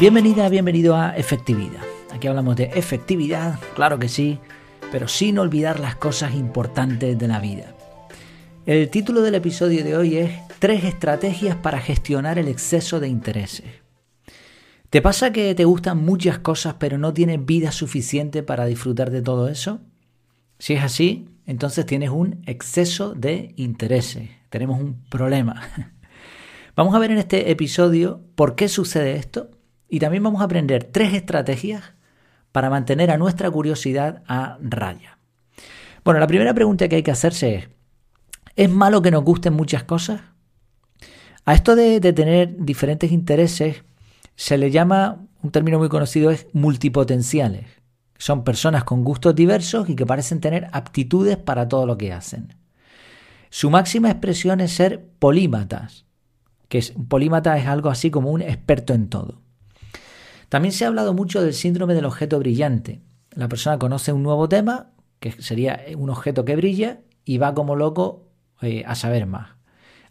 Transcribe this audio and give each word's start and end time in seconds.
Bienvenida, 0.00 0.48
bienvenido 0.48 0.96
a 0.96 1.14
Efectividad. 1.14 1.82
Aquí 2.10 2.26
hablamos 2.26 2.56
de 2.56 2.70
efectividad, 2.74 3.60
claro 3.74 3.98
que 3.98 4.08
sí, 4.08 4.38
pero 4.90 5.08
sin 5.08 5.38
olvidar 5.38 5.78
las 5.78 5.94
cosas 5.94 6.34
importantes 6.34 7.18
de 7.18 7.28
la 7.28 7.38
vida. 7.38 7.76
El 8.64 8.88
título 8.88 9.20
del 9.20 9.34
episodio 9.34 9.84
de 9.84 9.98
hoy 9.98 10.16
es 10.16 10.30
Tres 10.58 10.84
estrategias 10.84 11.54
para 11.56 11.80
gestionar 11.80 12.38
el 12.38 12.48
exceso 12.48 12.98
de 12.98 13.08
intereses. 13.08 13.66
¿Te 14.88 15.02
pasa 15.02 15.34
que 15.34 15.54
te 15.54 15.66
gustan 15.66 16.02
muchas 16.02 16.38
cosas 16.38 16.76
pero 16.78 16.96
no 16.96 17.12
tienes 17.12 17.44
vida 17.44 17.70
suficiente 17.70 18.42
para 18.42 18.64
disfrutar 18.64 19.10
de 19.10 19.20
todo 19.20 19.48
eso? 19.48 19.82
Si 20.58 20.72
es 20.72 20.82
así, 20.82 21.28
entonces 21.44 21.84
tienes 21.84 22.08
un 22.08 22.42
exceso 22.46 23.12
de 23.12 23.52
intereses. 23.56 24.30
Tenemos 24.48 24.80
un 24.80 25.04
problema. 25.10 25.60
Vamos 26.74 26.94
a 26.94 26.98
ver 26.98 27.10
en 27.10 27.18
este 27.18 27.50
episodio 27.50 28.22
por 28.34 28.54
qué 28.54 28.66
sucede 28.70 29.16
esto 29.16 29.59
y 29.90 29.98
también 29.98 30.22
vamos 30.22 30.40
a 30.40 30.44
aprender 30.44 30.84
tres 30.84 31.12
estrategias 31.12 31.82
para 32.52 32.70
mantener 32.70 33.10
a 33.10 33.18
nuestra 33.18 33.50
curiosidad 33.50 34.22
a 34.26 34.56
raya. 34.60 35.18
Bueno, 36.04 36.20
la 36.20 36.26
primera 36.26 36.54
pregunta 36.54 36.88
que 36.88 36.96
hay 36.96 37.02
que 37.02 37.10
hacerse 37.10 37.54
es, 37.56 37.68
¿es 38.56 38.70
malo 38.70 39.02
que 39.02 39.10
nos 39.10 39.24
gusten 39.24 39.52
muchas 39.52 39.84
cosas? 39.84 40.20
A 41.44 41.54
esto 41.54 41.74
de, 41.74 42.00
tener 42.00 42.54
diferentes 42.58 43.10
intereses 43.10 43.84
se 44.36 44.56
le 44.56 44.70
llama, 44.70 45.26
un 45.42 45.50
término 45.50 45.78
muy 45.78 45.88
conocido 45.88 46.30
es 46.30 46.46
multipotenciales. 46.52 47.66
Son 48.16 48.44
personas 48.44 48.84
con 48.84 49.02
gustos 49.02 49.34
diversos 49.34 49.88
y 49.88 49.96
que 49.96 50.06
parecen 50.06 50.40
tener 50.40 50.68
aptitudes 50.72 51.36
para 51.36 51.68
todo 51.68 51.86
lo 51.86 51.98
que 51.98 52.12
hacen. 52.12 52.54
Su 53.50 53.70
máxima 53.70 54.10
expresión 54.10 54.60
es 54.60 54.72
ser 54.72 55.04
polímatas, 55.18 56.04
que 56.68 56.78
es, 56.78 56.92
polímata 57.08 57.58
es 57.58 57.66
algo 57.66 57.90
así 57.90 58.10
como 58.10 58.30
un 58.30 58.42
experto 58.42 58.94
en 58.94 59.08
todo. 59.08 59.40
También 60.50 60.72
se 60.72 60.84
ha 60.84 60.88
hablado 60.88 61.14
mucho 61.14 61.40
del 61.40 61.54
síndrome 61.54 61.94
del 61.94 62.04
objeto 62.04 62.38
brillante. 62.40 63.00
La 63.34 63.48
persona 63.48 63.78
conoce 63.78 64.12
un 64.12 64.24
nuevo 64.24 64.48
tema, 64.48 64.90
que 65.20 65.30
sería 65.40 65.80
un 65.96 66.10
objeto 66.10 66.44
que 66.44 66.56
brilla, 66.56 66.98
y 67.24 67.38
va 67.38 67.54
como 67.54 67.76
loco 67.76 68.26
eh, 68.60 68.82
a 68.84 68.96
saber 68.96 69.26
más. 69.26 69.50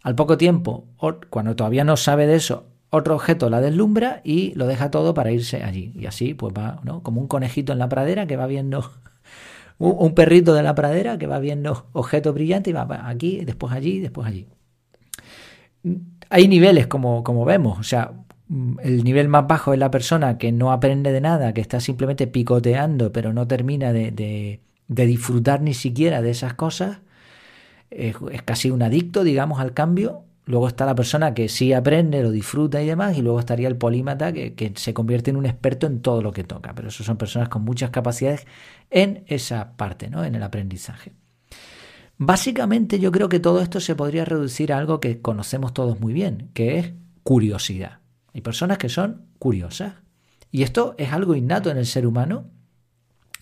Al 0.02 0.14
poco 0.14 0.38
tiempo, 0.38 0.86
cuando 1.28 1.54
todavía 1.54 1.84
no 1.84 1.98
sabe 1.98 2.26
de 2.26 2.36
eso, 2.36 2.68
otro 2.88 3.14
objeto 3.14 3.50
la 3.50 3.60
deslumbra 3.60 4.22
y 4.24 4.54
lo 4.54 4.66
deja 4.66 4.90
todo 4.90 5.12
para 5.12 5.30
irse 5.30 5.62
allí. 5.62 5.92
Y 5.94 6.06
así, 6.06 6.32
pues 6.32 6.54
va, 6.56 6.80
¿no? 6.84 7.02
Como 7.02 7.20
un 7.20 7.28
conejito 7.28 7.74
en 7.74 7.78
la 7.78 7.90
pradera 7.90 8.26
que 8.26 8.38
va 8.38 8.46
viendo, 8.46 8.90
un 9.78 10.14
perrito 10.14 10.54
de 10.54 10.62
la 10.62 10.74
pradera 10.74 11.18
que 11.18 11.26
va 11.26 11.38
viendo 11.38 11.86
objetos 11.92 12.32
brillantes 12.32 12.70
y 12.70 12.74
va 12.74 13.10
aquí, 13.10 13.44
después 13.44 13.74
allí, 13.74 14.00
después 14.00 14.26
allí. 14.26 14.48
Hay 16.30 16.48
niveles, 16.48 16.86
como, 16.86 17.22
como 17.22 17.44
vemos, 17.44 17.78
o 17.78 17.82
sea, 17.82 18.12
el 18.82 19.04
nivel 19.04 19.28
más 19.28 19.46
bajo 19.46 19.72
es 19.72 19.78
la 19.78 19.90
persona 19.90 20.36
que 20.36 20.50
no 20.50 20.72
aprende 20.72 21.12
de 21.12 21.20
nada, 21.20 21.54
que 21.54 21.60
está 21.60 21.78
simplemente 21.78 22.26
picoteando, 22.26 23.12
pero 23.12 23.32
no 23.32 23.46
termina 23.46 23.92
de, 23.92 24.60
disfrutar 24.88 25.62
ni 25.62 25.72
siquiera 25.72 26.20
de 26.20 26.30
esas 26.30 26.54
cosas. 26.54 26.98
Es, 27.90 28.16
casi 28.44 28.70
un 28.70 28.82
adicto, 28.82 29.22
digamos, 29.22 29.60
al 29.60 29.72
cambio. 29.72 30.24
Luego 30.46 30.66
está 30.66 30.84
la 30.84 30.96
persona 30.96 31.32
que 31.32 31.48
sí 31.48 31.72
aprende, 31.72 32.22
lo 32.22 32.32
disfruta 32.32 32.82
y 32.82 32.86
demás, 32.86 33.16
y 33.16 33.22
luego 33.22 33.38
estaría 33.38 33.68
el 33.68 33.76
polímata 33.76 34.32
que, 34.32 34.54
que, 34.54 34.72
se 34.74 34.94
convierte 34.94 35.30
en 35.30 35.36
un 35.36 35.46
experto 35.46 35.86
en 35.86 36.00
todo 36.00 36.20
lo 36.20 36.32
que 36.32 36.42
toca. 36.42 36.74
Pero 36.74 36.88
eso 36.88 37.04
son 37.04 37.16
personas 37.18 37.48
con 37.48 37.62
muchas 37.62 37.90
capacidades 37.90 38.46
en 38.90 39.22
esa 39.28 39.76
parte, 39.76 40.10
¿no? 40.10 40.24
En 40.24 40.34
el 40.34 40.42
aprendizaje. 40.42 41.12
Básicamente 42.18 42.98
yo 42.98 43.12
creo 43.12 43.28
que 43.28 43.38
todo 43.38 43.60
esto 43.60 43.78
se 43.78 43.94
podría 43.94 44.24
reducir 44.24 44.72
a 44.72 44.78
algo 44.78 44.98
que 44.98 45.20
conocemos 45.20 45.72
todos 45.72 46.00
muy 46.00 46.12
bien, 46.12 46.50
que 46.52 46.78
es 46.78 46.92
curiosidad. 47.22 47.99
Hay 48.34 48.40
personas 48.40 48.78
que 48.78 48.88
son 48.88 49.26
curiosas. 49.38 49.94
Y 50.50 50.62
esto 50.62 50.94
es 50.98 51.12
algo 51.12 51.34
innato 51.34 51.70
en 51.70 51.78
el 51.78 51.86
ser 51.86 52.06
humano 52.06 52.46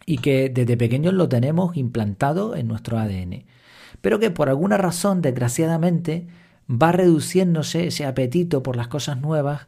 y 0.06 0.19
que 0.19 0.49
desde 0.49 0.76
pequeños 0.76 1.15
lo 1.15 1.28
tenemos 1.28 1.76
implantado 1.76 2.56
en 2.56 2.66
nuestro 2.66 2.99
ADN. 2.99 3.44
Pero 4.00 4.19
que 4.19 4.31
por 4.31 4.49
alguna 4.49 4.78
razón, 4.78 5.21
desgraciadamente, 5.21 6.28
va 6.71 6.93
reduciéndose 6.93 7.88
ese 7.88 8.06
apetito 8.06 8.62
por 8.62 8.76
las 8.76 8.88
cosas 8.88 9.21
nuevas, 9.21 9.66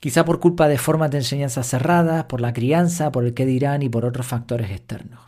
quizá 0.00 0.24
por 0.24 0.40
culpa 0.40 0.68
de 0.68 0.78
formas 0.78 1.10
de 1.10 1.18
enseñanza 1.18 1.62
cerradas, 1.62 2.24
por 2.24 2.40
la 2.40 2.52
crianza, 2.52 3.12
por 3.12 3.24
el 3.24 3.34
qué 3.34 3.44
dirán 3.44 3.82
y 3.82 3.88
por 3.88 4.04
otros 4.04 4.26
factores 4.26 4.70
externos. 4.70 5.20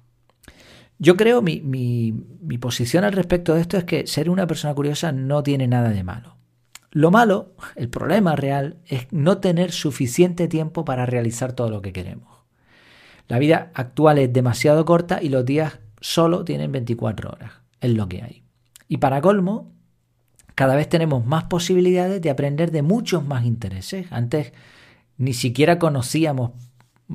Yo 0.98 1.16
creo, 1.16 1.42
mi, 1.42 1.60
mi, 1.60 2.12
mi 2.40 2.58
posición 2.58 3.04
al 3.04 3.12
respecto 3.12 3.54
de 3.54 3.60
esto 3.60 3.76
es 3.76 3.84
que 3.84 4.06
ser 4.06 4.30
una 4.30 4.46
persona 4.46 4.74
curiosa 4.74 5.12
no 5.12 5.42
tiene 5.42 5.68
nada 5.68 5.90
de 5.90 6.02
malo. 6.02 6.37
Lo 6.90 7.10
malo, 7.10 7.54
el 7.76 7.88
problema 7.88 8.34
real, 8.34 8.78
es 8.86 9.06
no 9.10 9.38
tener 9.38 9.72
suficiente 9.72 10.48
tiempo 10.48 10.84
para 10.84 11.06
realizar 11.06 11.52
todo 11.52 11.70
lo 11.70 11.82
que 11.82 11.92
queremos. 11.92 12.38
La 13.28 13.38
vida 13.38 13.70
actual 13.74 14.18
es 14.18 14.32
demasiado 14.32 14.84
corta 14.84 15.22
y 15.22 15.28
los 15.28 15.44
días 15.44 15.80
solo 16.00 16.44
tienen 16.44 16.72
24 16.72 17.30
horas. 17.30 17.52
Es 17.80 17.92
lo 17.92 18.08
que 18.08 18.22
hay. 18.22 18.42
Y 18.88 18.96
para 18.96 19.20
colmo, 19.20 19.70
cada 20.54 20.74
vez 20.74 20.88
tenemos 20.88 21.24
más 21.26 21.44
posibilidades 21.44 22.22
de 22.22 22.30
aprender 22.30 22.70
de 22.70 22.82
muchos 22.82 23.24
más 23.24 23.44
intereses. 23.44 24.06
Antes 24.10 24.52
ni 25.18 25.34
siquiera 25.34 25.78
conocíamos 25.78 26.52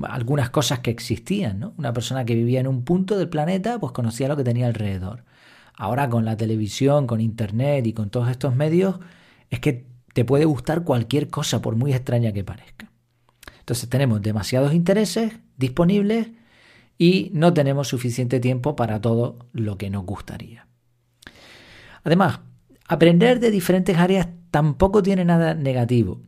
algunas 0.03 0.51
cosas 0.51 0.79
que 0.79 0.91
existían. 0.91 1.73
Una 1.77 1.93
persona 1.93 2.25
que 2.25 2.35
vivía 2.35 2.59
en 2.59 2.67
un 2.67 2.83
punto 2.83 3.17
del 3.17 3.29
planeta, 3.29 3.79
pues 3.79 3.91
conocía 3.91 4.27
lo 4.27 4.37
que 4.37 4.43
tenía 4.43 4.67
alrededor. 4.67 5.23
Ahora 5.75 6.09
con 6.09 6.25
la 6.25 6.37
televisión, 6.37 7.07
con 7.07 7.21
internet 7.21 7.87
y 7.87 7.93
con 7.93 8.11
todos 8.11 8.29
estos 8.29 8.55
medios, 8.55 8.99
es 9.53 9.59
que 9.59 9.85
te 10.13 10.25
puede 10.25 10.45
gustar 10.45 10.83
cualquier 10.83 11.27
cosa, 11.29 11.61
por 11.61 11.75
muy 11.75 11.93
extraña 11.93 12.33
que 12.33 12.43
parezca. 12.43 12.91
Entonces 13.59 13.87
tenemos 13.87 14.19
demasiados 14.21 14.73
intereses 14.73 15.33
disponibles 15.57 16.29
y 16.97 17.29
no 17.33 17.53
tenemos 17.53 17.87
suficiente 17.87 18.39
tiempo 18.39 18.75
para 18.75 18.99
todo 18.99 19.37
lo 19.53 19.77
que 19.77 19.91
nos 19.91 20.05
gustaría. 20.05 20.67
Además, 22.03 22.39
aprender 22.87 23.39
de 23.39 23.51
diferentes 23.51 23.95
áreas 23.97 24.27
tampoco 24.49 25.03
tiene 25.03 25.23
nada 25.23 25.53
negativo, 25.53 26.19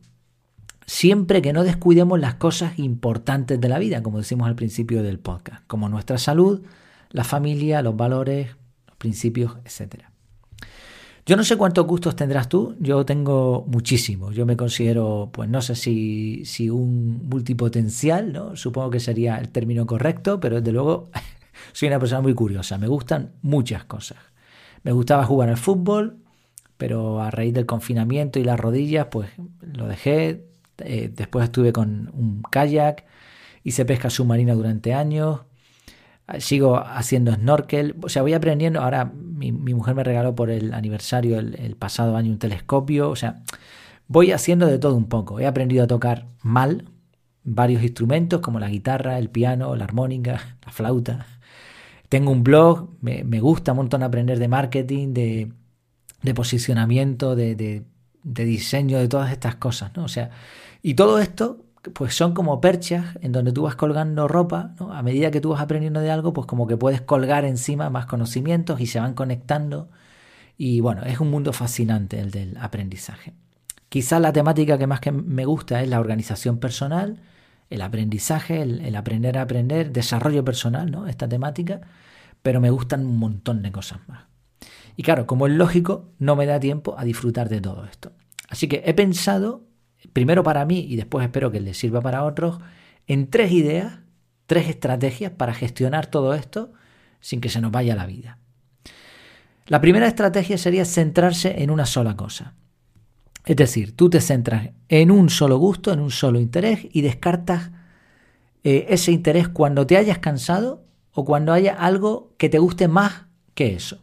siempre 0.86 1.42
que 1.42 1.52
no 1.52 1.64
descuidemos 1.64 2.20
las 2.20 2.36
cosas 2.36 2.78
importantes 2.78 3.60
de 3.60 3.68
la 3.68 3.80
vida, 3.80 4.04
como 4.04 4.18
decimos 4.18 4.46
al 4.46 4.54
principio 4.54 5.02
del 5.02 5.18
podcast, 5.18 5.66
como 5.66 5.88
nuestra 5.88 6.18
salud, 6.18 6.62
la 7.10 7.24
familia, 7.24 7.82
los 7.82 7.96
valores, 7.96 8.50
los 8.86 8.96
principios, 8.96 9.56
etcétera. 9.64 10.12
Yo 11.28 11.36
no 11.36 11.42
sé 11.42 11.56
cuántos 11.56 11.84
gustos 11.88 12.14
tendrás 12.14 12.48
tú, 12.48 12.76
yo 12.78 13.04
tengo 13.04 13.64
muchísimos. 13.66 14.36
Yo 14.36 14.46
me 14.46 14.56
considero, 14.56 15.28
pues 15.32 15.48
no 15.48 15.60
sé 15.60 15.74
si, 15.74 16.70
un 16.70 17.28
multipotencial, 17.28 18.32
¿no? 18.32 18.54
Supongo 18.54 18.90
que 18.90 19.00
sería 19.00 19.36
el 19.38 19.48
término 19.48 19.86
correcto, 19.86 20.38
pero 20.38 20.60
desde 20.60 20.70
luego 20.70 21.10
soy 21.72 21.88
una 21.88 21.98
persona 21.98 22.20
muy 22.20 22.32
curiosa. 22.32 22.78
Me 22.78 22.86
gustan 22.86 23.32
muchas 23.42 23.84
cosas. 23.84 24.18
Me 24.84 24.92
gustaba 24.92 25.24
jugar 25.24 25.48
al 25.48 25.56
fútbol, 25.56 26.18
pero 26.76 27.20
a 27.20 27.32
raíz 27.32 27.52
del 27.52 27.66
confinamiento 27.66 28.38
y 28.38 28.44
las 28.44 28.60
rodillas, 28.60 29.08
pues 29.10 29.28
lo 29.60 29.88
dejé. 29.88 30.44
Eh, 30.78 31.10
después 31.12 31.46
estuve 31.46 31.72
con 31.72 32.08
un 32.14 32.42
kayak, 32.42 33.04
hice 33.64 33.84
pesca 33.84 34.10
submarina 34.10 34.54
durante 34.54 34.94
años 34.94 35.40
sigo 36.38 36.78
haciendo 36.78 37.32
snorkel, 37.34 37.94
o 38.02 38.08
sea, 38.08 38.22
voy 38.22 38.34
aprendiendo, 38.34 38.80
ahora 38.80 39.12
mi, 39.36 39.52
mujer 39.52 39.94
me 39.94 40.04
regaló 40.04 40.34
por 40.34 40.50
el 40.50 40.74
aniversario 40.74 41.38
el, 41.38 41.76
pasado 41.76 42.16
año 42.16 42.32
un 42.32 42.38
telescopio, 42.38 43.10
o 43.10 43.16
sea, 43.16 43.42
voy 44.08 44.32
haciendo 44.32 44.66
de 44.66 44.78
todo 44.78 44.96
un 44.96 45.06
poco, 45.06 45.40
he 45.40 45.46
aprendido 45.46 45.84
a 45.84 45.86
tocar 45.86 46.26
mal 46.42 46.90
varios 47.44 47.82
instrumentos 47.82 48.40
como 48.40 48.58
la 48.58 48.68
guitarra, 48.68 49.18
el 49.18 49.30
piano, 49.30 49.76
la 49.76 49.84
armónica, 49.84 50.56
la 50.64 50.72
flauta. 50.72 51.26
Tengo 52.08 52.30
un 52.30 52.42
blog, 52.42 52.90
me, 53.00 53.40
gusta 53.40 53.72
un 53.72 53.78
montón 53.78 54.02
aprender 54.02 54.38
de 54.38 54.48
marketing, 54.48 55.12
de, 55.12 55.52
de 56.22 56.34
posicionamiento, 56.34 57.36
de, 57.36 57.54
de, 57.54 57.84
de 58.22 58.44
diseño, 58.44 58.98
de 58.98 59.08
todas 59.08 59.32
estas 59.32 59.56
cosas, 59.56 59.92
¿no? 59.96 60.04
O 60.04 60.08
sea, 60.08 60.30
y 60.82 60.94
todo 60.94 61.20
esto 61.20 61.65
pues 61.92 62.14
son 62.14 62.34
como 62.34 62.60
perchas 62.60 63.16
en 63.20 63.32
donde 63.32 63.52
tú 63.52 63.62
vas 63.62 63.76
colgando 63.76 64.28
ropa, 64.28 64.74
¿no? 64.78 64.92
A 64.92 65.02
medida 65.02 65.30
que 65.30 65.40
tú 65.40 65.50
vas 65.50 65.60
aprendiendo 65.60 66.00
de 66.00 66.10
algo, 66.10 66.32
pues 66.32 66.46
como 66.46 66.66
que 66.66 66.76
puedes 66.76 67.00
colgar 67.00 67.44
encima 67.44 67.90
más 67.90 68.06
conocimientos 68.06 68.80
y 68.80 68.86
se 68.86 69.00
van 69.00 69.14
conectando. 69.14 69.88
Y 70.56 70.80
bueno, 70.80 71.02
es 71.04 71.20
un 71.20 71.30
mundo 71.30 71.52
fascinante 71.52 72.20
el 72.20 72.30
del 72.30 72.56
aprendizaje. 72.58 73.34
Quizás 73.88 74.20
la 74.20 74.32
temática 74.32 74.78
que 74.78 74.86
más 74.86 75.00
que 75.00 75.12
me 75.12 75.44
gusta 75.44 75.82
es 75.82 75.88
la 75.88 76.00
organización 76.00 76.58
personal, 76.58 77.20
el 77.70 77.82
aprendizaje, 77.82 78.62
el, 78.62 78.96
aprender 78.96 79.38
a 79.38 79.42
aprender, 79.42 79.92
desarrollo 79.92 80.44
personal, 80.44 80.90
¿no? 80.90 81.06
Esta 81.06 81.28
temática, 81.28 81.80
pero 82.42 82.60
me 82.60 82.70
gustan 82.70 83.06
un 83.06 83.18
montón 83.18 83.62
de 83.62 83.72
cosas 83.72 84.00
más. 84.08 84.24
Y 84.96 85.02
claro, 85.02 85.26
como 85.26 85.46
es 85.46 85.52
lógico, 85.52 86.10
no 86.18 86.36
me 86.36 86.46
da 86.46 86.58
tiempo 86.58 86.94
a 86.98 87.04
disfrutar 87.04 87.48
de 87.48 87.60
todo 87.60 87.84
esto. 87.84 88.12
Así 88.48 88.68
que 88.68 88.82
he 88.86 88.94
pensado 88.94 89.65
primero 90.12 90.42
para 90.42 90.64
mí 90.64 90.80
y 90.88 90.96
después 90.96 91.24
espero 91.24 91.50
que 91.50 91.60
les 91.60 91.76
sirva 91.76 92.00
para 92.00 92.24
otros, 92.24 92.58
en 93.06 93.28
tres 93.30 93.52
ideas, 93.52 94.00
tres 94.46 94.68
estrategias 94.68 95.32
para 95.32 95.54
gestionar 95.54 96.06
todo 96.06 96.34
esto 96.34 96.72
sin 97.20 97.40
que 97.40 97.48
se 97.48 97.60
nos 97.60 97.72
vaya 97.72 97.96
la 97.96 98.06
vida. 98.06 98.38
La 99.66 99.80
primera 99.80 100.06
estrategia 100.06 100.58
sería 100.58 100.84
centrarse 100.84 101.62
en 101.62 101.70
una 101.70 101.86
sola 101.86 102.16
cosa. 102.16 102.54
Es 103.44 103.56
decir, 103.56 103.96
tú 103.96 104.10
te 104.10 104.20
centras 104.20 104.70
en 104.88 105.10
un 105.10 105.30
solo 105.30 105.58
gusto, 105.58 105.92
en 105.92 106.00
un 106.00 106.10
solo 106.10 106.40
interés 106.40 106.86
y 106.92 107.00
descartas 107.02 107.70
eh, 108.64 108.86
ese 108.88 109.12
interés 109.12 109.48
cuando 109.48 109.86
te 109.86 109.96
hayas 109.96 110.18
cansado 110.18 110.84
o 111.12 111.24
cuando 111.24 111.52
haya 111.52 111.74
algo 111.74 112.34
que 112.38 112.48
te 112.48 112.58
guste 112.58 112.88
más 112.88 113.26
que 113.54 113.74
eso. 113.74 114.02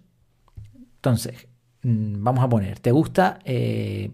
Entonces, 0.95 1.47
mm, 1.83 2.23
vamos 2.23 2.44
a 2.44 2.50
poner, 2.50 2.79
te 2.79 2.91
gusta 2.91 3.39
eh, 3.44 4.11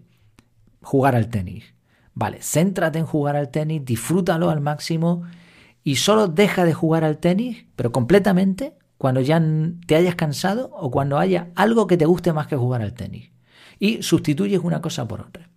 jugar 0.82 1.16
al 1.16 1.30
tenis. 1.30 1.76
Vale, 2.20 2.40
céntrate 2.42 3.00
en 3.00 3.06
jugar 3.06 3.38
al 3.38 3.50
tenis, 3.50 3.86
disfrútalo 3.86 4.50
al 4.50 4.60
máximo 4.60 5.24
y 5.86 5.96
solo 5.96 6.28
deja 6.28 6.66
de 6.66 6.74
jugar 6.74 7.06
al 7.06 7.20
tenis, 7.20 7.66
pero 7.78 7.94
completamente, 7.94 8.74
cuando 8.98 9.22
ya 9.22 9.42
te 9.88 9.96
hayas 9.96 10.16
cansado 10.16 10.70
o 10.74 10.92
cuando 10.92 11.18
haya 11.18 11.48
algo 11.56 11.88
que 11.88 11.96
te 11.96 12.04
guste 12.06 12.34
más 12.34 12.48
que 12.48 12.58
jugar 12.58 12.82
al 12.82 12.94
tenis. 12.94 13.32
Y 13.80 14.04
sustituyes 14.04 14.60
una 14.62 14.82
cosa 14.82 15.08
por 15.08 15.22
otra. 15.22 15.50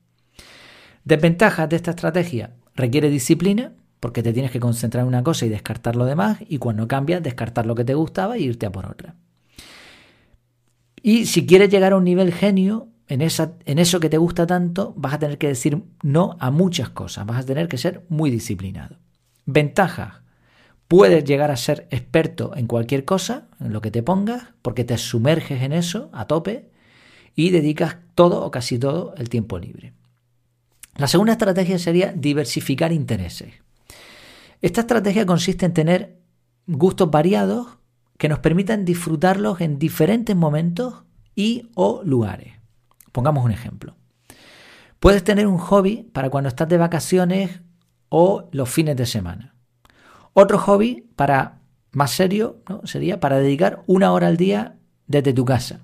Desventajas 1.02 1.68
de 1.68 1.74
esta 1.74 1.90
estrategia. 1.90 2.54
Requiere 2.76 3.10
disciplina, 3.10 3.72
porque 3.98 4.22
te 4.22 4.32
tienes 4.32 4.52
que 4.52 4.60
concentrar 4.60 5.02
en 5.02 5.08
una 5.08 5.24
cosa 5.24 5.44
y 5.46 5.48
descartar 5.48 5.96
lo 5.96 6.04
demás, 6.04 6.38
y 6.48 6.58
cuando 6.58 6.86
cambias, 6.86 7.24
descartar 7.24 7.66
lo 7.66 7.74
que 7.74 7.84
te 7.84 7.94
gustaba 7.94 8.36
e 8.36 8.40
irte 8.42 8.66
a 8.66 8.70
por 8.70 8.86
otra. 8.86 9.16
Y 11.02 11.26
si 11.26 11.44
quieres 11.44 11.70
llegar 11.70 11.92
a 11.92 11.96
un 11.96 12.04
nivel 12.04 12.32
genio, 12.32 12.91
en, 13.12 13.78
eso 13.78 14.00
que 14.00 14.08
te 14.08 14.16
gusta 14.16 14.46
tanto, 14.46 14.94
vas 14.96 15.14
a 15.14 15.18
tener 15.18 15.36
que 15.36 15.48
decir 15.48 15.82
no 16.02 16.36
a 16.40 16.50
muchas 16.50 16.88
cosas, 16.88 17.26
vas 17.26 17.40
a 17.40 17.46
tener 17.46 17.68
que 17.68 17.76
ser 17.76 18.06
muy 18.08 18.30
disciplinado. 18.30 18.96
Ventajas. 19.44 20.22
Puedes 20.88 21.24
llegar 21.24 21.50
a 21.50 21.56
ser 21.56 21.88
experto 21.90 22.52
en 22.56 22.66
cualquier 22.66 23.04
cosa, 23.04 23.48
en 23.60 23.72
lo 23.72 23.80
que 23.80 23.90
te 23.90 24.02
pongas, 24.02 24.44
porque 24.62 24.84
te 24.84 24.96
sumerges 24.98 25.62
en 25.62 25.72
eso 25.72 26.10
a 26.12 26.26
tope 26.26 26.70
y 27.34 27.50
dedicas 27.50 27.96
todo 28.14 28.44
o 28.44 28.50
casi 28.50 28.78
todo 28.78 29.14
el 29.16 29.28
tiempo 29.28 29.58
libre. 29.58 29.94
La 30.96 31.06
segunda 31.06 31.32
estrategia 31.32 31.78
sería 31.78 32.12
diversificar 32.12 32.92
intereses. 32.92 33.54
Esta 34.60 34.82
estrategia 34.82 35.24
consiste 35.24 35.66
en 35.66 35.72
tener 35.72 36.18
gustos 36.66 37.10
variados 37.10 37.78
que 38.18 38.28
nos 38.28 38.38
permitan 38.38 38.84
disfrutarlos 38.84 39.60
en 39.60 39.78
diferentes 39.78 40.36
momentos 40.36 41.04
y 41.34 41.70
o 41.74 42.02
lugares. 42.04 42.61
Pongamos 43.12 43.44
un 43.44 43.52
ejemplo. 43.52 43.94
Puedes 44.98 45.24
tener 45.24 45.46
un 45.46 45.58
hobby 45.58 46.08
para 46.12 46.30
cuando 46.30 46.48
estás 46.48 46.68
de 46.68 46.78
vacaciones 46.78 47.60
o 48.08 48.48
los 48.52 48.68
fines 48.68 48.96
de 48.96 49.06
semana. 49.06 49.54
Otro 50.32 50.58
hobby 50.58 51.08
para 51.16 51.60
más 51.92 52.10
serio 52.10 52.62
sería 52.84 53.20
para 53.20 53.38
dedicar 53.38 53.82
una 53.86 54.12
hora 54.12 54.26
al 54.26 54.36
día 54.36 54.76
desde 55.06 55.32
tu 55.32 55.44
casa. 55.44 55.80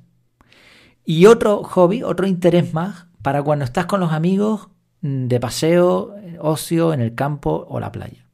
Y 1.04 1.26
otro 1.26 1.62
hobby, 1.64 2.02
otro 2.02 2.26
interés 2.26 2.72
más 2.74 3.06
para 3.22 3.42
cuando 3.42 3.64
estás 3.64 3.86
con 3.86 4.00
los 4.00 4.12
amigos 4.12 4.68
mm, 5.00 5.26
de 5.26 5.40
paseo, 5.40 6.14
ocio 6.38 6.92
en 6.92 7.00
el 7.00 7.14
campo 7.14 7.66
o 7.68 7.80
la 7.80 7.92
playa. 7.92 8.26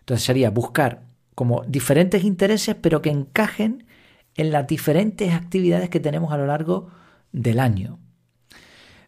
Entonces 0.00 0.24
sería 0.24 0.50
buscar 0.50 1.02
como 1.34 1.62
diferentes 1.66 2.24
intereses 2.24 2.76
pero 2.80 3.02
que 3.02 3.10
encajen 3.10 3.86
en 4.36 4.50
las 4.50 4.66
diferentes 4.66 5.32
actividades 5.32 5.90
que 5.90 6.00
tenemos 6.00 6.32
a 6.32 6.36
lo 6.36 6.46
largo 6.46 6.88
del 7.32 7.60
año. 7.60 7.98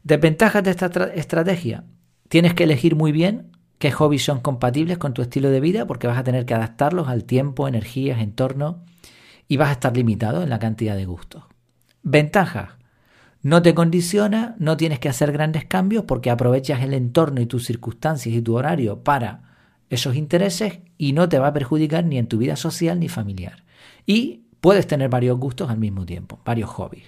Desventajas 0.04 0.62
de 0.62 0.70
esta 0.70 0.86
estrategia. 1.14 1.84
Tienes 2.28 2.52
que 2.52 2.64
elegir 2.64 2.94
muy 2.94 3.10
bien 3.10 3.52
qué 3.78 3.90
hobbies 3.90 4.22
son 4.22 4.40
compatibles 4.40 4.98
con 4.98 5.14
tu 5.14 5.22
estilo 5.22 5.48
de 5.48 5.60
vida 5.60 5.86
porque 5.86 6.06
vas 6.06 6.18
a 6.18 6.24
tener 6.24 6.44
que 6.44 6.52
adaptarlos 6.52 7.08
al 7.08 7.24
tiempo, 7.24 7.66
energías, 7.66 8.20
entorno 8.20 8.84
y 9.48 9.56
vas 9.56 9.70
a 9.70 9.72
estar 9.72 9.96
limitado 9.96 10.42
en 10.42 10.50
la 10.50 10.58
cantidad 10.58 10.94
de 10.94 11.06
gustos. 11.06 11.44
Ventajas. 12.02 12.72
No 13.40 13.62
te 13.62 13.74
condiciona, 13.74 14.56
no 14.58 14.76
tienes 14.76 14.98
que 14.98 15.08
hacer 15.08 15.32
grandes 15.32 15.64
cambios 15.64 16.04
porque 16.04 16.30
aprovechas 16.30 16.82
el 16.82 16.92
entorno 16.92 17.40
y 17.40 17.46
tus 17.46 17.64
circunstancias 17.64 18.34
y 18.34 18.42
tu 18.42 18.56
horario 18.56 19.02
para 19.02 19.54
esos 19.88 20.16
intereses 20.16 20.80
y 20.98 21.14
no 21.14 21.30
te 21.30 21.38
va 21.38 21.46
a 21.46 21.52
perjudicar 21.54 22.04
ni 22.04 22.18
en 22.18 22.26
tu 22.26 22.36
vida 22.36 22.56
social 22.56 23.00
ni 23.00 23.08
familiar. 23.08 23.64
Y 24.04 24.48
puedes 24.60 24.86
tener 24.86 25.08
varios 25.08 25.38
gustos 25.38 25.70
al 25.70 25.78
mismo 25.78 26.04
tiempo, 26.04 26.42
varios 26.44 26.68
hobbies. 26.68 27.06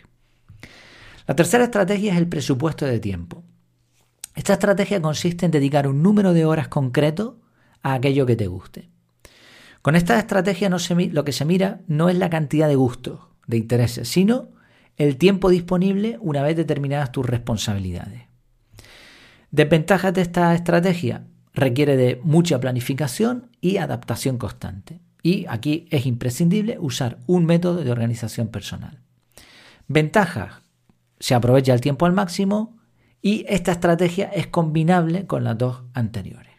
La 1.26 1.34
tercera 1.34 1.64
estrategia 1.64 2.12
es 2.12 2.19
el 2.19 2.28
presupuesto 2.28 2.87
de 2.87 3.00
tiempo. 3.00 3.44
Esta 4.34 4.52
estrategia 4.52 5.02
consiste 5.02 5.46
en 5.46 5.50
dedicar 5.50 5.88
un 5.88 6.02
número 6.02 6.32
de 6.32 6.44
horas 6.44 6.69
concreto 6.69 7.40
a 7.82 7.94
aquello 7.94 8.26
que 8.26 8.37
te 8.37 8.46
guste. 8.46 8.90
Con 9.82 9.96
esta 9.96 10.19
estrategia 10.19 10.69
no 10.69 10.78
se, 10.78 10.94
lo 10.94 11.25
que 11.25 11.32
se 11.32 11.44
mira 11.44 11.81
no 11.87 12.08
es 12.08 12.17
la 12.17 12.31
cantidad 12.31 12.69
de 12.69 12.76
gustos, 12.76 13.20
de 13.46 13.56
intereses, 13.56 14.08
sino 14.08 14.50
el 14.96 15.17
tiempo 15.17 15.50
disponible 15.50 16.19
una 16.20 16.43
vez 16.43 16.56
determinadas 16.56 17.12
tus 17.12 17.26
responsabilidades. 17.26 18.23
Desventajas 19.50 20.14
de 20.14 20.23
esta 20.23 20.55
estrategia 20.55 21.26
requiere 21.55 21.96
de 21.96 22.20
mucha 22.23 22.61
planificación 22.61 23.50
y 23.61 23.78
adaptación 23.78 24.38
constante. 24.38 25.00
Y 25.23 25.46
aquí 25.49 25.88
es 25.90 26.06
imprescindible 26.06 26.78
usar 26.78 27.19
un 27.26 27.46
método 27.46 27.82
de 27.82 27.90
organización 27.90 28.49
personal. 28.49 29.00
Ventajas 29.88 30.66
se 31.19 31.35
aprovecha 31.35 31.73
el 31.73 31.81
tiempo 31.81 32.07
al 32.07 32.13
máximo 32.13 32.77
y 33.23 33.45
esta 33.49 33.73
estrategia 33.73 34.27
es 34.27 34.47
combinable 34.47 35.27
con 35.27 35.45
las 35.45 35.59
dos 35.59 35.83
anteriores. 35.95 36.53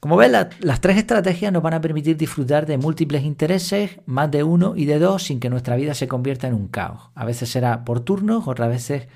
Como 0.00 0.16
ves, 0.16 0.32
las 0.60 0.80
tres 0.80 0.96
estrategias 0.96 1.52
nos 1.52 1.62
van 1.62 1.74
a 1.74 1.80
permitir 1.80 2.16
disfrutar 2.16 2.66
de 2.66 2.76
múltiples 2.76 3.22
intereses, 3.22 4.00
más 4.04 4.32
de 4.32 4.42
uno 4.42 4.74
y 4.74 4.84
de 4.84 4.98
dos, 4.98 5.22
sin 5.22 5.38
que 5.38 5.48
nuestra 5.48 5.76
vida 5.76 5.94
se 5.94 6.08
convierta 6.08 6.48
en 6.48 6.54
un 6.54 6.66
caos. 6.66 7.10
A 7.14 7.24
veces 7.24 7.50
será 7.50 7.84
por 7.84 8.00
turnos, 8.00 8.48
otras 8.48 8.68
veces 8.68 9.06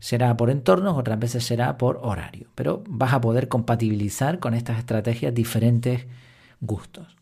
será 0.00 0.36
por 0.36 0.50
entornos, 0.50 0.98
otras 0.98 1.20
veces 1.20 1.44
será 1.44 1.78
por 1.78 2.00
horario. 2.02 2.48
Pero 2.56 2.82
vas 2.88 3.12
a 3.12 3.20
poder 3.20 3.46
compatibilizar 3.46 4.40
con 4.40 4.54
estas 4.54 4.78
estrategias 4.78 5.32
diferentes 5.32 6.06
gustos 6.60 7.21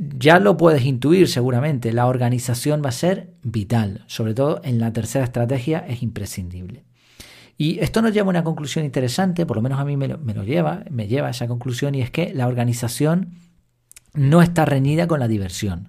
ya 0.00 0.38
lo 0.38 0.56
puedes 0.56 0.86
intuir 0.86 1.28
seguramente, 1.28 1.92
la 1.92 2.06
organización 2.06 2.80
va 2.82 2.88
a 2.88 2.92
ser 2.92 3.34
vital, 3.42 4.04
sobre 4.06 4.32
todo 4.32 4.62
en 4.64 4.78
la 4.78 4.94
tercera 4.94 5.26
estrategia 5.26 5.84
es 5.86 6.02
imprescindible. 6.02 6.84
Y 7.58 7.78
esto 7.80 8.00
nos 8.00 8.14
lleva 8.14 8.28
a 8.28 8.30
una 8.30 8.44
conclusión 8.44 8.86
interesante, 8.86 9.44
por 9.44 9.56
lo 9.56 9.62
menos 9.62 9.78
a 9.78 9.84
mí 9.84 9.98
me 9.98 10.08
lo, 10.08 10.42
lleva, 10.42 10.84
me 10.90 11.06
lleva 11.06 11.26
a 11.26 11.32
esa 11.32 11.46
conclusión, 11.46 11.94
y 11.94 12.00
es 12.00 12.10
que 12.10 12.32
la 12.32 12.46
organización 12.46 13.34
no 14.14 14.40
está 14.40 14.64
reñida 14.64 15.06
con 15.06 15.20
la 15.20 15.28
diversión. 15.28 15.88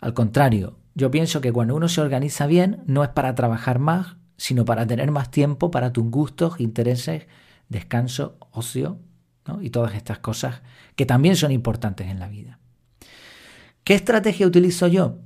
Al 0.00 0.14
contrario, 0.14 0.78
yo 0.94 1.10
pienso 1.10 1.42
que 1.42 1.52
cuando 1.52 1.76
uno 1.76 1.90
se 1.90 2.00
organiza 2.00 2.46
bien, 2.46 2.82
no 2.86 3.04
es 3.04 3.10
para 3.10 3.34
trabajar 3.34 3.78
más, 3.78 4.16
sino 4.38 4.64
para 4.64 4.86
tener 4.86 5.10
más 5.10 5.30
tiempo 5.30 5.70
para 5.70 5.92
tus 5.92 6.10
gustos, 6.10 6.58
intereses, 6.60 7.26
descanso, 7.68 8.38
ocio 8.50 8.98
y 9.60 9.68
todas 9.68 9.94
estas 9.94 10.20
cosas 10.20 10.62
que 10.96 11.04
también 11.04 11.36
son 11.36 11.52
importantes 11.52 12.08
en 12.08 12.18
la 12.18 12.28
vida. 12.28 12.58
¿Qué 13.84 13.92
estrategia 13.92 14.46
utilizo 14.46 14.86
yo? 14.86 15.18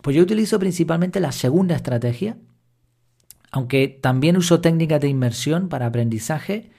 Pues 0.00 0.16
yo 0.16 0.22
utilizo 0.22 0.58
principalmente 0.58 1.20
la 1.20 1.32
segunda 1.32 1.76
estrategia, 1.76 2.38
aunque 3.50 3.88
también 3.88 4.38
uso 4.38 4.62
técnicas 4.62 5.02
de 5.02 5.08
inmersión 5.08 5.68
para 5.68 5.84
aprendizaje 5.84 6.70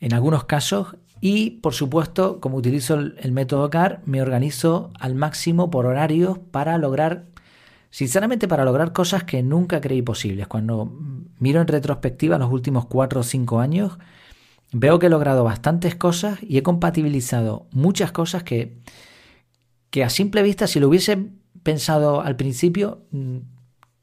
en 0.00 0.14
algunos 0.14 0.44
casos 0.44 0.96
y 1.20 1.52
por 1.62 1.74
supuesto 1.74 2.40
como 2.40 2.56
utilizo 2.56 2.94
el, 2.94 3.32
método 3.32 3.70
CAR 3.70 4.02
me 4.04 4.20
organizo 4.20 4.90
al 4.98 5.14
máximo 5.14 5.70
por 5.70 5.86
horarios 5.86 6.38
para 6.38 6.76
lograr, 6.76 7.26
sinceramente 7.90 8.48
para 8.48 8.64
lograr 8.64 8.92
cosas 8.92 9.22
que 9.22 9.44
nunca 9.44 9.80
creí 9.80 10.02
posibles. 10.02 10.48
Cuando 10.48 10.92
miro 11.38 11.60
en 11.60 11.68
retrospectiva 11.68 12.36
los 12.36 12.50
últimos 12.50 12.86
cuatro 12.86 13.20
o 13.20 13.22
cinco 13.22 13.60
años 13.60 13.96
veo 14.72 14.98
que 14.98 15.06
he 15.06 15.10
logrado 15.10 15.44
bastantes 15.44 15.94
cosas 15.94 16.40
y 16.42 16.58
he 16.58 16.64
compatibilizado 16.64 17.68
muchas 17.70 18.10
cosas 18.10 18.42
que 18.42 18.76
que 19.94 20.02
a 20.02 20.10
simple 20.10 20.42
vista, 20.42 20.66
si 20.66 20.80
lo 20.80 20.88
hubiese 20.88 21.16
pensado 21.62 22.20
al 22.20 22.34
principio, 22.34 23.06
mm, 23.12 23.36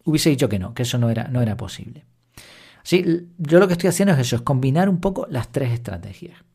hubiese 0.05 0.29
dicho 0.29 0.47
que 0.47 0.57
no, 0.57 0.73
que 0.73 0.83
eso 0.83 0.97
no 0.97 1.09
era, 1.09 1.27
no 1.27 1.41
era 1.41 1.57
posible. 1.57 2.05
Así, 2.81 3.27
yo 3.37 3.59
lo 3.59 3.67
que 3.67 3.73
estoy 3.73 3.89
haciendo 3.89 4.13
es 4.13 4.19
eso, 4.21 4.37
es 4.37 4.41
combinar 4.41 4.87
un 4.87 5.01
poco 5.01 5.27
las 5.29 5.51
tres 5.51 5.73
estrategias. 5.73 6.45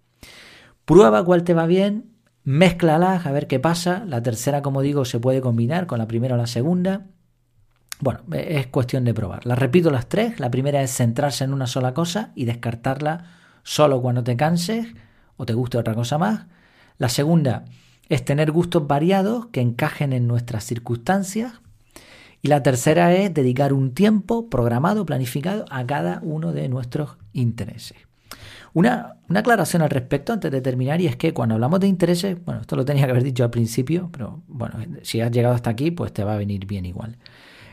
Prueba 0.86 1.22
cuál 1.22 1.44
te 1.44 1.52
va 1.52 1.66
bien, 1.66 2.14
mézclalas 2.44 3.26
a 3.26 3.30
ver 3.30 3.46
qué 3.46 3.60
pasa. 3.60 4.06
La 4.06 4.22
tercera, 4.22 4.62
como 4.62 4.80
digo, 4.80 5.04
se 5.04 5.20
puede 5.20 5.42
combinar 5.42 5.86
con 5.86 5.98
la 5.98 6.08
primera 6.08 6.36
o 6.36 6.38
la 6.38 6.46
segunda. 6.46 7.08
Bueno, 8.00 8.20
e, 8.32 8.58
es 8.58 8.68
cuestión 8.68 9.04
de 9.04 9.12
probar. 9.12 9.44
Las 9.44 9.58
repito 9.58 9.90
las 9.90 10.08
tres. 10.08 10.40
La 10.40 10.50
primera 10.50 10.80
es 10.80 10.92
centrarse 10.92 11.44
en 11.44 11.52
una 11.52 11.66
sola 11.66 11.92
cosa 11.92 12.32
y 12.34 12.46
descartarla 12.46 13.32
solo 13.64 14.00
cuando 14.00 14.24
te 14.24 14.34
canses 14.34 14.86
o 15.36 15.44
te 15.44 15.52
guste 15.52 15.76
otra 15.76 15.94
cosa 15.94 16.16
más. 16.16 16.46
La 16.96 17.10
segunda, 17.10 17.66
es 18.08 18.24
tener 18.24 18.52
gustos 18.52 18.86
variados 18.86 19.46
que 19.46 19.60
encajen 19.60 20.12
en 20.12 20.26
nuestras 20.26 20.64
circunstancias. 20.64 21.60
Y 22.42 22.48
la 22.48 22.62
tercera 22.62 23.12
es 23.14 23.32
dedicar 23.34 23.72
un 23.72 23.92
tiempo 23.92 24.48
programado, 24.48 25.04
planificado 25.04 25.64
a 25.70 25.84
cada 25.84 26.20
uno 26.22 26.52
de 26.52 26.68
nuestros 26.68 27.16
intereses. 27.32 27.98
Una, 28.72 29.16
aclaración 29.34 29.82
al 29.82 29.90
respecto 29.90 30.34
antes 30.34 30.50
de 30.52 30.60
terminar 30.60 31.00
y 31.00 31.06
es 31.06 31.16
que 31.16 31.32
cuando 31.32 31.54
hablamos 31.54 31.80
de 31.80 31.86
intereses, 31.86 32.36
bueno, 32.44 32.60
esto 32.60 32.76
lo 32.76 32.84
tenía 32.84 33.06
que 33.06 33.10
haber 33.10 33.24
dicho 33.24 33.42
al 33.42 33.50
principio, 33.50 34.10
pero 34.12 34.42
bueno, 34.48 34.76
si 35.02 35.20
has 35.20 35.30
llegado 35.30 35.54
hasta 35.54 35.70
aquí, 35.70 35.90
pues 35.90 36.12
te 36.12 36.24
va 36.24 36.34
a 36.34 36.36
venir 36.36 36.66
bien 36.66 36.84
igual. 36.84 37.16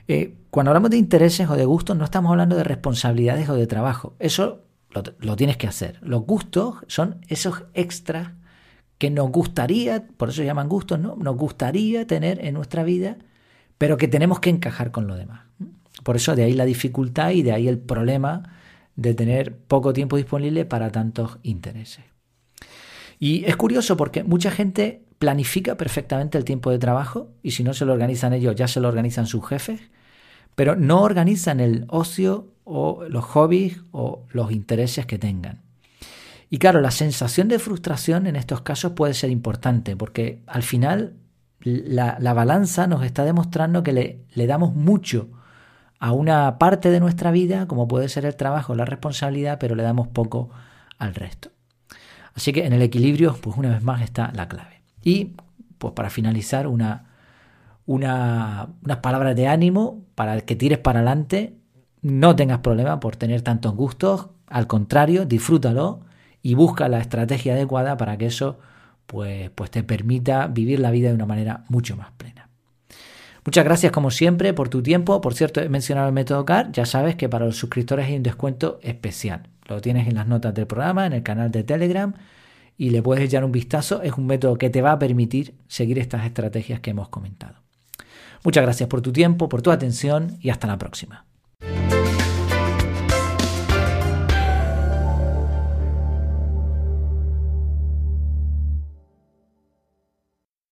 Eh, 0.07 0.35
cuando 0.49 0.71
hablamos 0.71 0.91
de 0.91 0.97
intereses 0.97 1.49
o 1.49 1.55
de 1.55 1.65
gustos, 1.65 1.97
no 1.97 2.05
estamos 2.05 2.31
hablando 2.31 2.55
de 2.55 2.63
responsabilidades 2.63 3.49
o 3.49 3.55
de 3.55 3.67
trabajo. 3.67 4.15
Eso 4.19 4.63
lo, 4.91 5.03
lo 5.19 5.35
tienes 5.35 5.57
que 5.57 5.67
hacer. 5.67 5.99
Los 6.01 6.21
gustos 6.21 6.77
son 6.87 7.19
esos 7.27 7.65
extras 7.73 8.31
que 9.03 9.09
nos 9.09 9.31
gustaría, 9.31 10.07
por 10.15 10.29
eso 10.29 10.37
se 10.37 10.45
llaman 10.45 10.69
gustos, 10.69 10.97
¿no? 10.97 11.17
Nos 11.17 11.35
gustaría 11.35 12.07
tener 12.07 12.39
en 12.45 12.53
nuestra 12.53 12.83
vida, 12.83 13.17
pero 13.77 13.97
que 13.97 14.07
tenemos 14.07 14.39
que 14.39 14.49
encajar 14.49 14.91
con 14.91 15.07
lo 15.07 15.17
demás. 15.17 15.41
Por 16.03 16.15
eso 16.15 16.37
de 16.37 16.43
ahí 16.45 16.53
la 16.53 16.63
dificultad 16.63 17.31
y 17.31 17.41
de 17.41 17.51
ahí 17.51 17.67
el 17.67 17.79
problema 17.79 18.53
de 18.95 19.13
tener 19.13 19.57
poco 19.57 19.91
tiempo 19.91 20.15
disponible 20.15 20.63
para 20.63 20.89
tantos 20.89 21.37
intereses. 21.43 22.05
Y 23.19 23.43
es 23.43 23.57
curioso 23.57 23.97
porque 23.97 24.23
mucha 24.23 24.51
gente 24.51 25.03
planifica 25.19 25.75
perfectamente 25.75 26.37
el 26.37 26.45
tiempo 26.45 26.71
de 26.71 26.79
trabajo 26.79 27.27
y 27.41 27.51
si 27.51 27.65
no 27.65 27.73
se 27.73 27.83
lo 27.83 27.91
organizan 27.91 28.31
ellos, 28.31 28.55
ya 28.55 28.69
se 28.69 28.79
lo 28.79 28.87
organizan 28.87 29.27
sus 29.27 29.45
jefes, 29.45 29.81
pero 30.55 30.77
no 30.77 31.01
organizan 31.01 31.59
el 31.59 31.83
ocio 31.89 32.53
o 32.63 33.03
los 33.09 33.25
hobbies 33.25 33.81
o 33.91 34.23
los 34.31 34.53
intereses 34.53 35.05
que 35.05 35.19
tengan. 35.19 35.72
Y 36.53 36.59
claro, 36.59 36.81
la 36.81 36.91
sensación 36.91 37.47
de 37.47 37.57
frustración 37.57 38.27
en 38.27 38.35
estos 38.35 38.61
casos 38.61 38.91
puede 38.91 39.15
ser 39.15 39.31
importante 39.31 39.95
porque 39.95 40.43
al 40.45 40.61
final 40.61 41.15
la, 41.61 42.33
balanza 42.35 42.85
nos 42.85 43.03
está 43.03 43.25
demostrando 43.25 43.81
que 43.81 43.91
le, 43.91 44.19
le 44.35 44.45
damos 44.45 44.75
mucho 44.75 45.29
a 45.97 46.11
una 46.11 46.59
parte 46.59 46.91
de 46.91 46.99
nuestra 46.99 47.31
vida, 47.31 47.65
como 47.67 47.87
puede 47.87 48.07
ser 48.07 48.25
el 48.25 48.35
trabajo, 48.35 48.75
la 48.75 48.85
responsabilidad, 48.85 49.57
pero 49.59 49.73
le 49.73 49.81
damos 49.81 50.09
poco 50.09 50.51
al 50.99 51.15
resto. 51.15 51.49
Así 52.35 52.53
que 52.53 52.67
en 52.67 52.73
el 52.73 52.83
equilibrio, 52.83 53.35
pues 53.41 53.57
una 53.57 53.69
vez 53.69 53.81
más 53.81 54.03
está 54.03 54.31
la 54.35 54.47
clave. 54.47 54.83
Y 55.01 55.33
pues 55.79 55.95
para 55.95 56.11
finalizar, 56.11 56.67
una, 56.67 57.15
una, 57.87 58.67
unas 58.83 58.97
palabras 58.97 59.35
de 59.35 59.47
ánimo 59.47 60.03
para 60.13 60.39
que 60.41 60.55
tires 60.55 60.77
para 60.77 60.99
adelante, 60.99 61.57
no 62.03 62.35
tengas 62.35 62.59
problema 62.59 62.99
por 62.99 63.15
tener 63.15 63.41
tantos 63.41 63.73
gustos, 63.73 64.27
al 64.45 64.67
contrario, 64.67 65.25
disfrútalo 65.25 66.01
y 66.43 66.53
busca 66.53 66.87
la 66.89 66.99
estrategia 66.99 67.53
adecuada 67.53 67.97
para 67.97 68.17
que 68.17 68.27
eso 68.27 68.59
pues, 69.07 69.49
pues 69.49 69.71
te 69.71 69.81
permita 69.81 70.45
vivir 70.47 70.79
la 70.79 70.91
vida 70.91 71.07
de 71.07 71.15
una 71.15 71.25
manera 71.25 71.63
mucho 71.69 71.97
más 71.97 72.11
plena. 72.11 72.49
Muchas 73.45 73.65
gracias 73.65 73.91
como 73.91 74.11
siempre 74.11 74.53
por 74.53 74.69
tu 74.69 74.83
tiempo. 74.83 75.19
Por 75.21 75.33
cierto, 75.33 75.61
he 75.61 75.69
mencionado 75.69 76.07
el 76.07 76.13
método 76.13 76.45
CAR. 76.45 76.71
Ya 76.71 76.85
sabes 76.85 77.15
que 77.15 77.27
para 77.27 77.45
los 77.45 77.57
suscriptores 77.57 78.07
hay 78.07 78.17
un 78.17 78.23
descuento 78.23 78.79
especial. 78.83 79.49
Lo 79.67 79.81
tienes 79.81 80.07
en 80.07 80.15
las 80.15 80.27
notas 80.27 80.53
del 80.53 80.67
programa, 80.67 81.05
en 81.05 81.13
el 81.13 81.23
canal 81.23 81.51
de 81.51 81.63
Telegram 81.63 82.13
y 82.77 82.89
le 82.89 83.01
puedes 83.01 83.23
echar 83.23 83.43
un 83.43 83.51
vistazo. 83.51 84.01
Es 84.01 84.13
un 84.13 84.27
método 84.27 84.57
que 84.57 84.69
te 84.69 84.81
va 84.81 84.93
a 84.93 84.99
permitir 84.99 85.55
seguir 85.67 85.99
estas 85.99 86.25
estrategias 86.25 86.79
que 86.79 86.91
hemos 86.91 87.09
comentado. 87.09 87.55
Muchas 88.43 88.63
gracias 88.63 88.89
por 88.89 89.01
tu 89.01 89.11
tiempo, 89.11 89.47
por 89.49 89.61
tu 89.61 89.71
atención 89.71 90.37
y 90.41 90.49
hasta 90.49 90.67
la 90.67 90.77
próxima. 90.77 91.25